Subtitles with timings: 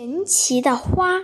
[0.00, 1.22] 神奇的花，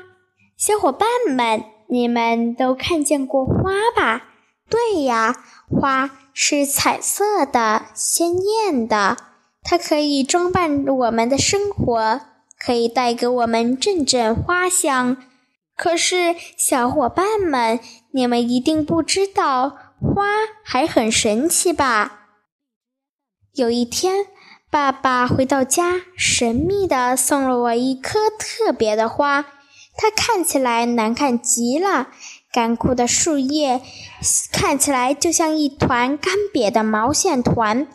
[0.56, 4.24] 小伙伴们，你们都看见过花吧？
[4.68, 9.16] 对呀，花是彩色的、鲜艳的，
[9.62, 12.20] 它可以装扮我们的生活，
[12.58, 15.18] 可以带给我们阵阵花香。
[15.76, 17.78] 可是，小伙伴们，
[18.10, 19.68] 你们一定不知道，
[20.00, 20.24] 花
[20.64, 22.30] 还很神奇吧？
[23.52, 24.26] 有一天。
[24.74, 29.44] 爸爸回到家，神秘地送了我一颗特别的花，
[29.96, 32.08] 它看起来难看极了，
[32.50, 33.80] 干枯的树叶
[34.50, 37.86] 看起来就像一团干瘪的毛线团。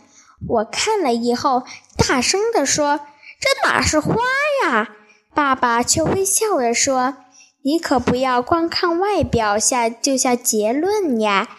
[0.48, 1.64] 我看了以后，
[1.98, 3.02] 大声地说
[3.42, 4.16] ：“这哪是花
[4.64, 4.88] 呀？”
[5.36, 7.18] 爸爸却微笑着说
[7.62, 11.50] ：“你可不要光看外表下就下结论呀，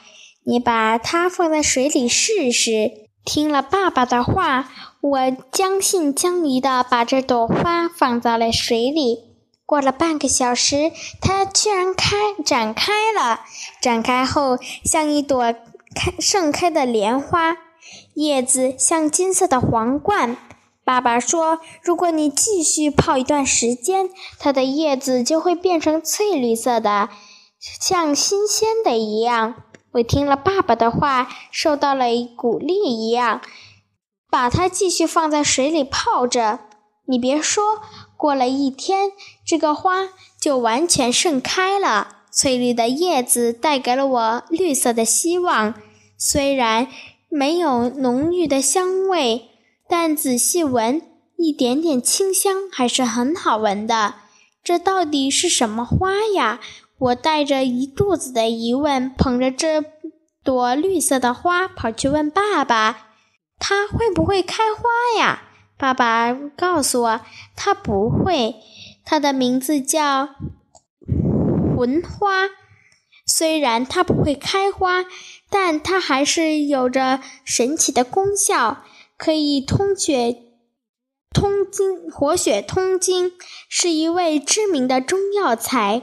[0.45, 9.31] 你把它放在水里试试。”听了爸爸的话，我将信将疑地把这朵花放在了水里。
[9.65, 13.41] 过了半个小时，它居然开展开了。
[13.81, 15.55] 展开后，像一朵
[15.95, 17.57] 开盛开的莲花，
[18.15, 20.37] 叶子像金色的皇冠。
[20.85, 27.09] 爸爸说：“如果你继续泡一段时间，它的叶子就会变成翠绿色的，
[27.61, 29.55] 像新鲜的一样。”
[29.93, 32.07] 我听了爸爸的话，受到了
[32.37, 33.41] 鼓励一样，
[34.31, 36.61] 把它继续放在水里泡着。
[37.07, 37.81] 你别说，
[38.17, 39.11] 过了一天，
[39.45, 42.19] 这个花就完全盛开了。
[42.31, 45.75] 翠绿的叶子带给了我绿色的希望。
[46.17, 46.87] 虽然
[47.29, 49.49] 没有浓郁的香味，
[49.89, 51.03] 但仔细闻，
[51.37, 54.15] 一点点清香还是很好闻的。
[54.63, 56.61] 这到底是什么花呀？
[56.99, 59.83] 我带着一肚子的疑问，捧着这
[60.45, 63.10] 朵绿色的花跑去问爸爸
[63.61, 65.45] ：“它会不会开花呀？”
[65.79, 67.21] 爸爸告诉我
[67.55, 68.57] ：“它不会，
[69.05, 70.31] 它的名字叫
[71.77, 72.49] 魂花。
[73.25, 75.05] 虽然它不会开花，
[75.49, 78.83] 但它还是有着神奇的功效，
[79.17, 80.37] 可以通血、
[81.33, 83.33] 通经、活血通经，
[83.69, 86.03] 是一味知名的中药材。”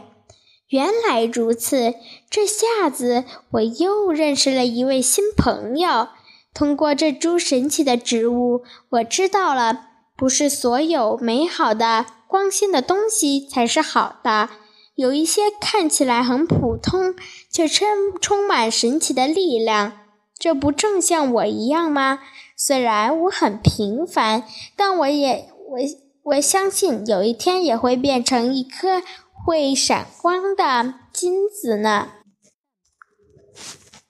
[0.69, 1.93] 原来如此，
[2.29, 6.09] 这下子我又认识了一位新朋友。
[6.57, 14.49] 通过这株神奇的植物，我知道了，不是所有美好的、光鲜的东西才是好的。
[14.95, 17.13] 有一些看起来很普通，
[17.51, 17.87] 却充
[18.19, 19.99] 充满神奇的力量。
[20.39, 22.21] 这不正像我一样吗？
[22.55, 24.43] 虽然我很平凡，
[24.75, 25.77] 但我也我
[26.23, 29.03] 我相信有一天也会变成一颗。
[29.45, 32.09] 会闪光的金子呢。